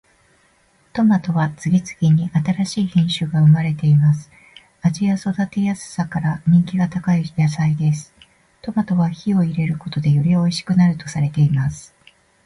[0.93, 4.31] トマトは次々に新しい品種が生まれています。
[4.81, 8.11] 味や育てやすさから人気が高い野菜です。
[8.63, 11.93] トマトは火を入れることでよりおいしくなるとされています。